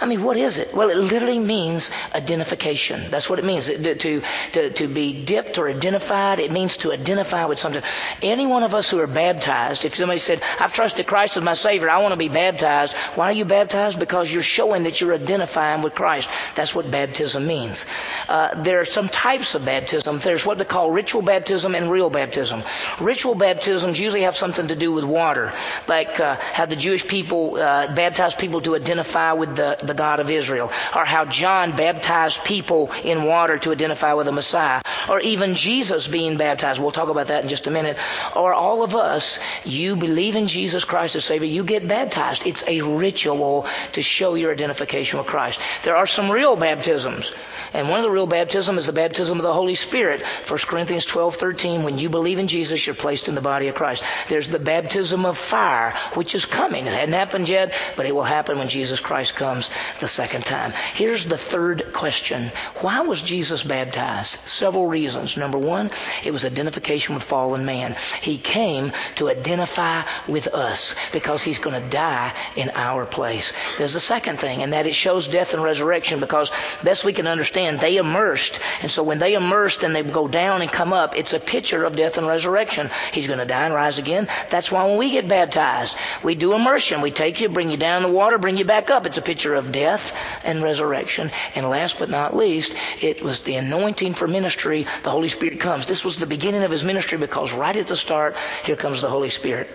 [0.00, 0.74] I mean, what is it?
[0.74, 3.10] Well, it literally means identification.
[3.10, 3.66] That's what it means.
[3.66, 7.82] To, to, to be dipped or identified, it means to identify with something.
[8.22, 11.52] Any one of us who are baptized, if somebody said, I've trusted Christ as my
[11.52, 13.98] Savior, I want to be baptized, why are you baptized?
[13.98, 16.30] Because you're showing that you're identifying with Christ.
[16.54, 17.84] That's what baptism means.
[18.26, 20.18] Uh, there are some types of baptism.
[20.18, 22.62] There's what they call ritual baptism and real baptism.
[23.00, 25.52] Ritual baptisms usually have something to do with water,
[25.88, 30.20] like uh, how the Jewish people uh, baptize people to identify with the the God
[30.20, 35.20] of Israel, or how John baptized people in water to identify with the Messiah, or
[35.20, 36.80] even Jesus being baptized.
[36.80, 37.96] We'll talk about that in just a minute.
[38.36, 42.46] Or all of us, you believe in Jesus Christ as Savior, you get baptized.
[42.46, 45.60] It's a ritual to show your identification with Christ.
[45.82, 47.32] There are some real baptisms.
[47.72, 50.22] And one of the real baptism is the baptism of the Holy Spirit.
[50.22, 51.82] 1 Corinthians 12, 13.
[51.82, 54.02] When you believe in Jesus, you're placed in the body of Christ.
[54.28, 56.86] There's the baptism of fire, which is coming.
[56.86, 59.70] It hadn't happened yet, but it will happen when Jesus Christ comes
[60.00, 60.72] the second time.
[60.94, 62.50] Here's the third question.
[62.80, 64.38] Why was Jesus baptized?
[64.46, 65.36] Several reasons.
[65.36, 65.90] Number one,
[66.24, 67.96] it was identification with fallen man.
[68.20, 73.52] He came to identify with us because he's going to die in our place.
[73.78, 76.50] There's the second thing, and that it shows death and resurrection because
[76.82, 78.60] best we can understand they immersed.
[78.82, 81.84] And so when they immersed and they go down and come up, it's a picture
[81.84, 82.90] of death and resurrection.
[83.12, 84.28] He's going to die and rise again.
[84.50, 87.00] That's why when we get baptized, we do immersion.
[87.00, 89.06] We take you, bring you down the water, bring you back up.
[89.06, 91.30] It's a picture of death and resurrection.
[91.54, 94.86] And last but not least, it was the anointing for ministry.
[95.02, 95.86] The Holy Spirit comes.
[95.86, 99.10] This was the beginning of his ministry because right at the start, here comes the
[99.10, 99.68] Holy Spirit.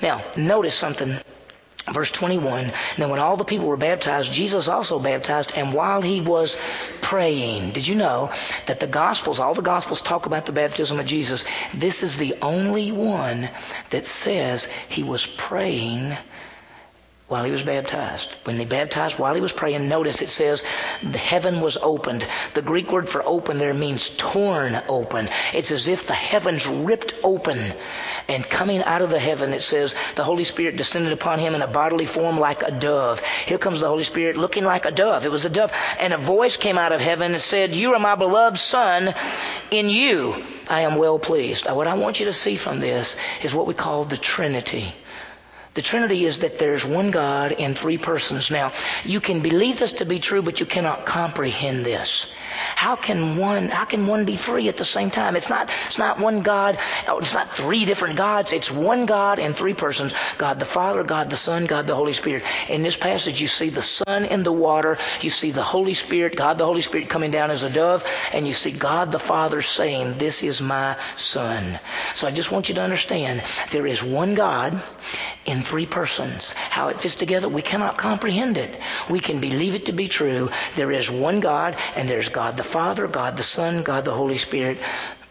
[0.00, 1.18] Now, notice something
[1.90, 6.20] Verse 21, then when all the people were baptized, Jesus also baptized, and while he
[6.20, 6.56] was
[7.00, 8.30] praying, did you know
[8.66, 11.44] that the Gospels, all the Gospels talk about the baptism of Jesus?
[11.74, 13.50] This is the only one
[13.90, 16.16] that says he was praying
[17.32, 18.28] while he was baptized.
[18.44, 20.62] When he baptized while he was praying, notice it says
[21.02, 22.26] the heaven was opened.
[22.52, 25.30] The Greek word for open there means torn open.
[25.54, 27.72] It's as if the heavens ripped open.
[28.28, 31.62] And coming out of the heaven, it says the Holy Spirit descended upon him in
[31.62, 33.20] a bodily form like a dove.
[33.46, 35.24] Here comes the Holy Spirit looking like a dove.
[35.24, 35.72] It was a dove.
[35.98, 39.14] And a voice came out of heaven and said, You are my beloved Son.
[39.70, 41.64] In you I am well pleased.
[41.64, 44.94] Now, what I want you to see from this is what we call the Trinity.
[45.74, 48.50] The Trinity is that there's one God in three persons.
[48.50, 48.72] Now,
[49.04, 52.26] you can believe this to be true, but you cannot comprehend this.
[52.74, 55.36] How can one, how can one be three at the same time?
[55.36, 58.52] It's not, it's not one God, oh, it's not three different gods.
[58.52, 60.14] It's one God in three persons.
[60.38, 62.42] God the Father, God the Son, God the Holy Spirit.
[62.68, 64.98] In this passage, you see the Son in the water.
[65.20, 68.04] You see the Holy Spirit, God the Holy Spirit coming down as a dove.
[68.32, 71.78] And you see God the Father saying, this is my Son.
[72.14, 74.80] So I just want you to understand, there is one God
[75.44, 76.52] in three persons.
[76.52, 78.80] How it fits together, we cannot comprehend it.
[79.08, 80.50] We can believe it to be true.
[80.76, 84.38] There is one God, and there's God the Father, God the Son, God the Holy
[84.38, 84.78] Spirit.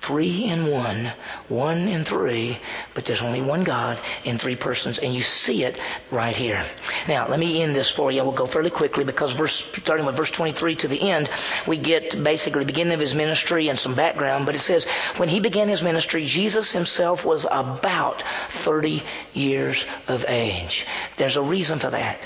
[0.02, 1.12] Three in one,
[1.48, 2.58] one in three,
[2.96, 6.66] but there's only one God in three persons, and you see it right here.
[7.08, 8.24] Now, let me end this for you.
[8.24, 11.30] We'll go fairly quickly because verse, starting with verse 23 to the end,
[11.68, 14.86] we get basically the beginning of his ministry and some background, but it says,
[15.18, 20.88] when he began his ministry, Jesus himself was about 30 years of age.
[21.18, 22.18] There's a reason for that.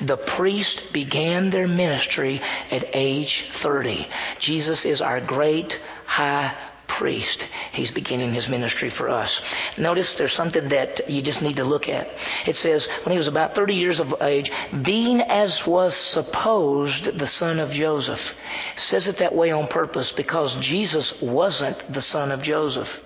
[0.00, 2.40] The priest began their ministry
[2.72, 4.08] at age 30.
[4.40, 6.56] Jesus is our great high
[7.00, 7.48] priest.
[7.72, 9.40] He's beginning his ministry for us.
[9.78, 12.10] Notice there's something that you just need to look at.
[12.44, 17.26] It says, when he was about 30 years of age, being as was supposed the
[17.26, 18.36] son of Joseph.
[18.76, 23.02] Says it that way on purpose because Jesus wasn't the son of Joseph.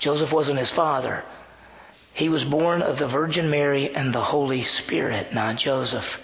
[0.00, 1.22] Joseph wasn't his father.
[2.14, 6.20] He was born of the Virgin Mary and the Holy Spirit, not Joseph.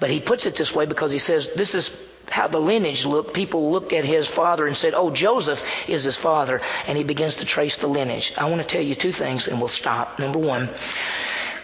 [0.00, 1.90] But he puts it this way because he says this is
[2.30, 3.34] how the lineage looked.
[3.34, 6.60] People looked at his father and said, Oh, Joseph is his father.
[6.86, 8.32] And he begins to trace the lineage.
[8.36, 10.18] I want to tell you two things and we'll stop.
[10.18, 10.68] Number one,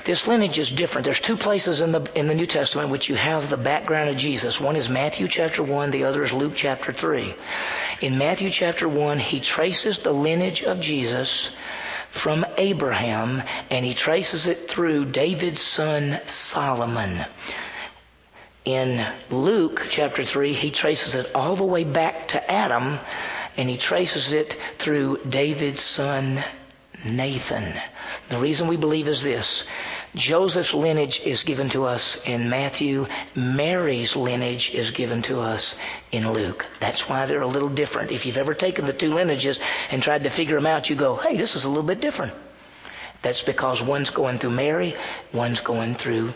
[0.05, 1.07] this lineage is different.
[1.07, 4.17] There's two places in the in the New Testament which you have the background of
[4.17, 4.61] Jesus.
[4.61, 7.35] One is Matthew chapter 1, the other is Luke chapter 3.
[8.03, 11.49] In Matthew chapter 1, he traces the lineage of Jesus
[12.09, 17.25] from Abraham and he traces it through David's son Solomon.
[18.65, 22.99] In Luke chapter 3, he traces it all the way back to Adam
[23.59, 26.43] and he traces it through David's son
[27.05, 27.75] Nathan.
[28.31, 29.65] The reason we believe is this.
[30.15, 33.07] Joseph's lineage is given to us in Matthew.
[33.35, 35.75] Mary's lineage is given to us
[36.11, 36.67] in Luke.
[36.81, 38.13] That's why they're a little different.
[38.13, 39.59] If you've ever taken the two lineages
[39.91, 42.33] and tried to figure them out, you go, hey, this is a little bit different.
[43.25, 44.95] That's because one's going through Mary,
[45.33, 46.35] one's going through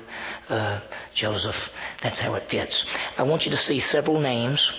[0.48, 0.81] uh,
[1.12, 1.70] Joseph.
[2.01, 2.87] That's how it fits.
[3.18, 4.72] I want you to see several names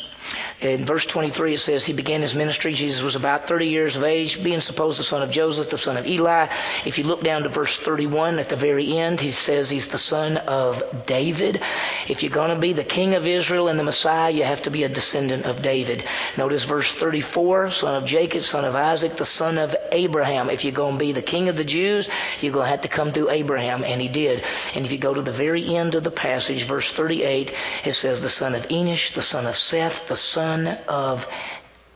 [0.61, 2.73] in verse 23, it says, He began his ministry.
[2.73, 5.95] Jesus was about 30 years of age, being supposed the son of Joseph, the son
[5.95, 6.47] of Eli.
[6.85, 9.97] If you look down to verse 31 at the very end, he says he's the
[9.97, 11.61] son of David.
[12.09, 14.69] If you're going to be the king of Israel and the Messiah, you have to
[14.69, 16.03] be a descendant of David.
[16.37, 20.49] Notice verse 34, son of Jacob, son of Isaac, the son of Abraham.
[20.49, 22.09] If you're going to be the king of the Jews,
[22.41, 24.43] you're going to have to come through Abraham, and he did.
[24.75, 27.53] And if you go to the very end of the passage, verse 38,
[27.85, 30.48] it says the son of Enosh, the son of Seth, the son
[30.87, 31.27] of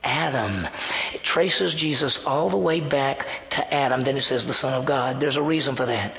[0.04, 0.68] Adam.
[1.14, 4.02] It traces Jesus all the way back to Adam.
[4.02, 5.20] Then it says the Son of God.
[5.20, 6.16] There's a reason for that.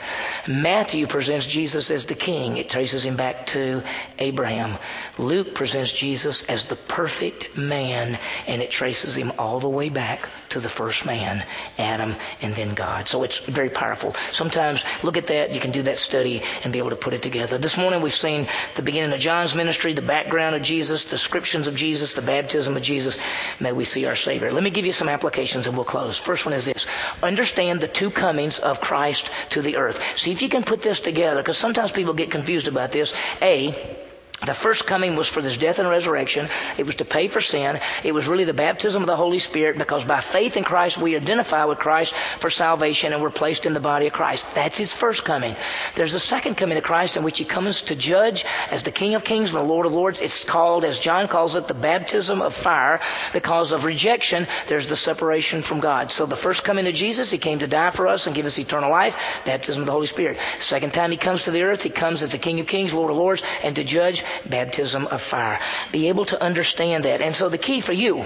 [0.48, 2.58] Matthew presents Jesus as the King.
[2.58, 3.84] It traces him back to
[4.18, 4.78] Abraham.
[5.18, 8.18] Luke presents Jesus as the perfect man,
[8.48, 11.44] and it traces him all the way back to the first man,
[11.78, 13.08] Adam, and then God.
[13.10, 14.16] So it's very powerful.
[14.32, 15.54] Sometimes look at that.
[15.54, 17.58] You can do that study and be able to put it together.
[17.58, 21.68] This morning we've seen the beginning of John's ministry, the background of Jesus, the descriptions
[21.68, 23.18] of Jesus, the baptism of Jesus.
[23.60, 24.52] May we see our Savior.
[24.52, 26.18] Let me give you some applications and we'll close.
[26.18, 26.86] First one is this.
[27.22, 30.02] Understand the two comings of Christ to the earth.
[30.18, 33.14] See if you can put this together because sometimes people get confused about this.
[33.42, 34.05] A,
[34.44, 36.50] the first coming was for this death and resurrection.
[36.78, 37.80] It was to pay for sin.
[38.04, 41.16] It was really the baptism of the Holy Spirit because by faith in Christ we
[41.16, 44.46] identify with Christ for salvation and we're placed in the body of Christ.
[44.54, 45.56] That's his first coming.
[45.96, 49.16] There's a second coming of Christ in which he comes to judge as the King
[49.16, 50.20] of Kings and the Lord of Lords.
[50.20, 53.00] It's called, as John calls it, the baptism of fire.
[53.32, 56.12] Because of rejection, there's the separation from God.
[56.12, 58.60] So the first coming of Jesus, he came to die for us and give us
[58.60, 60.38] eternal life, baptism of the Holy Spirit.
[60.60, 63.12] Second time he comes to the earth, he comes as the King of Kings, Lord
[63.12, 65.60] of Lords, and to judge baptism of fire.
[65.92, 67.22] Be able to understand that.
[67.22, 68.26] And so the key for you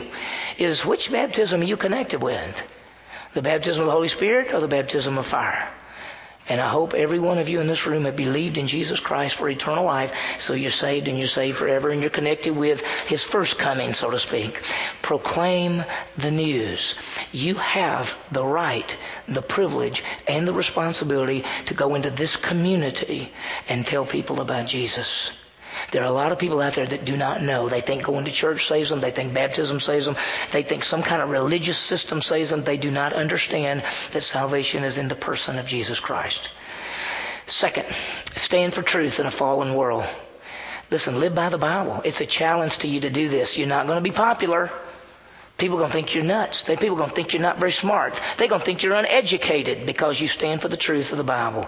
[0.57, 2.63] is which baptism are you connected with?
[3.33, 5.69] The baptism of the Holy Spirit or the baptism of fire?
[6.49, 9.35] And I hope every one of you in this room have believed in Jesus Christ
[9.35, 13.23] for eternal life, so you're saved and you're saved forever and you're connected with His
[13.23, 14.59] first coming, so to speak.
[15.03, 15.83] Proclaim
[16.17, 16.95] the news.
[17.31, 18.95] You have the right,
[19.27, 23.31] the privilege, and the responsibility to go into this community
[23.67, 25.31] and tell people about Jesus.
[25.91, 27.69] There are a lot of people out there that do not know.
[27.69, 29.01] They think going to church saves them.
[29.01, 30.15] They think baptism saves them.
[30.51, 32.63] They think some kind of religious system saves them.
[32.63, 36.49] They do not understand that salvation is in the person of Jesus Christ.
[37.47, 37.87] Second,
[38.35, 40.05] stand for truth in a fallen world.
[40.91, 42.01] Listen, live by the Bible.
[42.03, 43.57] It's a challenge to you to do this.
[43.57, 44.71] You're not going to be popular.
[45.57, 46.63] People are going to think you're nuts.
[46.63, 48.19] They, people are going to think you're not very smart.
[48.37, 51.67] They're going to think you're uneducated because you stand for the truth of the Bible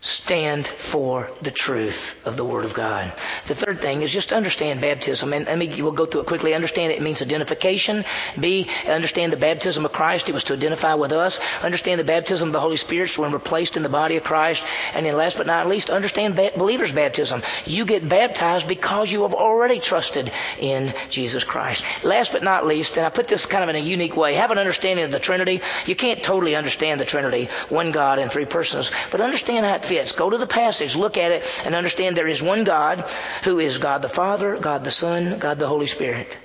[0.00, 3.12] stand for the truth of the Word of God.
[3.46, 5.32] The third thing is just understand baptism.
[5.34, 6.54] And let me, we'll go through it quickly.
[6.54, 8.04] Understand it means identification.
[8.38, 10.28] B, understand the baptism of Christ.
[10.28, 11.38] It was to identify with us.
[11.62, 14.64] Understand the baptism of the Holy Spirit when we're placed in the body of Christ.
[14.94, 17.42] And then last but not least, understand believers' baptism.
[17.66, 21.84] You get baptized because you have already trusted in Jesus Christ.
[22.02, 24.50] Last but not least, and I put this kind of in a unique way, have
[24.50, 25.60] an understanding of the Trinity.
[25.84, 29.89] You can't totally understand the Trinity, one God and three persons, but understand how it
[29.90, 30.12] fits.
[30.12, 33.04] Go to the passage, look at it, and understand there is one God
[33.42, 36.38] who is God the Father, God the Son, God the Holy Spirit.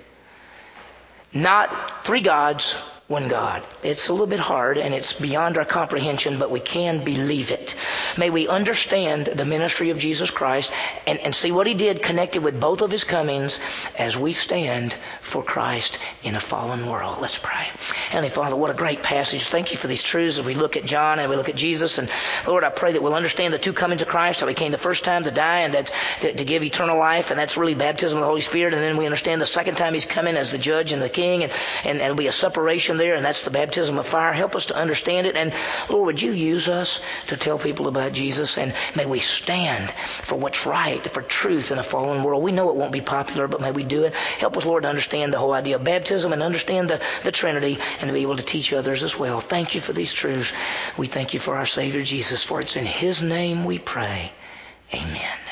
[1.31, 2.73] Not three gods,
[3.08, 3.64] one God.
[3.84, 7.76] It's a little bit hard and it's beyond our comprehension, but we can believe it.
[8.18, 10.72] May we understand the ministry of Jesus Christ
[11.06, 13.60] and, and see what He did connected with both of His comings
[13.95, 17.20] as we stand for Christ in a fallen world.
[17.22, 17.68] Let's pray.
[18.10, 19.49] Heavenly Father, what a great passage.
[19.49, 21.99] Thank you for these truths as we look at John and we look at Jesus.
[21.99, 22.10] And
[22.47, 24.80] Lord, I pray that we'll understand the two comings of Christ, how He came the
[24.80, 25.91] first time to die and that's
[26.22, 28.74] to, to give eternal life, and that's really baptism of the Holy Spirit.
[28.74, 31.43] And then we understand the second time He's coming as the judge and the king,
[31.43, 31.53] and,
[31.84, 34.33] and, and it'll be a separation there, and that's the baptism of fire.
[34.33, 35.35] Help us to understand it.
[35.35, 35.53] And
[35.89, 38.57] Lord, would you use us to tell people about Jesus?
[38.57, 42.43] And may we stand for what's right, for truth in a fallen world.
[42.43, 44.13] We know it won't be popular, but may we do it.
[44.13, 47.79] Help us, Lord, to understand the whole idea of baptism and understand the, the Trinity
[47.99, 49.41] and to be able to teach others as well.
[49.41, 50.51] Thank you for these truths.
[50.97, 54.31] We thank you for our Savior Jesus, for it's in His name we pray.
[54.93, 55.44] Amen.